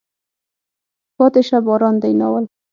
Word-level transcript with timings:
پاتې 1.17 1.41
شه 1.47 1.57
باران 1.65 1.95
دی. 2.01 2.13
ناول 2.19 2.45